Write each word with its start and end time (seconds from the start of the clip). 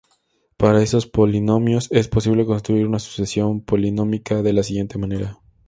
Para 0.57 0.81
esos 0.81 1.05
polinomios, 1.05 1.87
es 1.91 2.07
posible 2.07 2.43
construir 2.47 2.87
una 2.87 2.97
sucesión 2.97 3.61
polinómica 3.63 4.41
de 4.41 4.51
la 4.53 4.63
siguiente 4.63 4.97
manera. 4.97 5.37